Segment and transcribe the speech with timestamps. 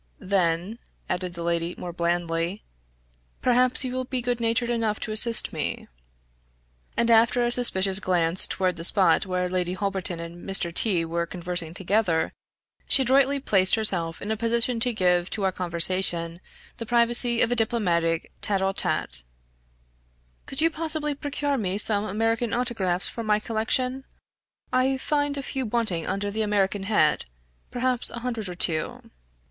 [0.17, 0.79] "Then,"
[1.11, 2.63] added the lady, more blandly,
[3.43, 5.87] "perhaps you will be good natured enough to assist me."
[6.97, 10.73] And, after a suspicious glance toward the spot where Lady Holberton and Mr.
[10.73, 12.33] T were conversing together,
[12.87, 16.41] she adroitly placed herself in a position to give to our conversation
[16.77, 19.23] the privacy of a diplomatic tete a tete.
[20.47, 24.05] "Could you possibly procure me some American autographs for my collection?
[24.73, 27.25] I find a few wanting under the American head
[27.69, 29.11] perhaps a hundred or two."